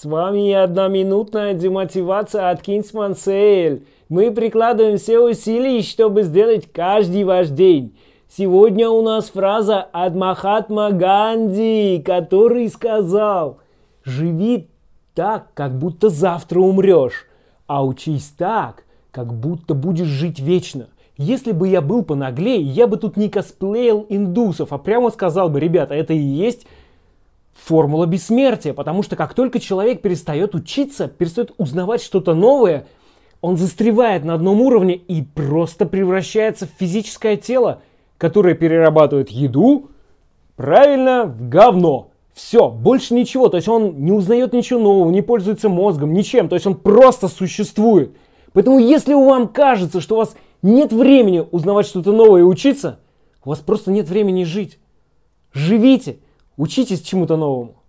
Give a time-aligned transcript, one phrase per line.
[0.00, 3.80] С вами одноминутная демотивация от Кинсман Сейл.
[4.08, 7.94] Мы прикладываем все усилия, чтобы сделать каждый ваш день.
[8.26, 13.58] Сегодня у нас фраза от Махатма Ганди, который сказал
[14.02, 14.70] «Живи
[15.14, 17.26] так, как будто завтра умрешь,
[17.66, 20.88] а учись так, как будто будешь жить вечно».
[21.18, 25.60] Если бы я был понаглее, я бы тут не косплеил индусов, а прямо сказал бы,
[25.60, 26.66] ребята, это и есть
[27.64, 32.86] формула бессмертия, потому что как только человек перестает учиться, перестает узнавать что-то новое,
[33.40, 37.82] он застревает на одном уровне и просто превращается в физическое тело,
[38.18, 39.90] которое перерабатывает еду,
[40.56, 42.10] правильно, в говно.
[42.34, 43.48] Все, больше ничего.
[43.48, 46.48] То есть он не узнает ничего нового, не пользуется мозгом, ничем.
[46.48, 48.14] То есть он просто существует.
[48.52, 52.98] Поэтому если вам кажется, что у вас нет времени узнавать что-то новое и учиться,
[53.44, 54.78] у вас просто нет времени жить.
[55.52, 56.18] Живите,
[56.60, 57.79] учитесь чему-то новому.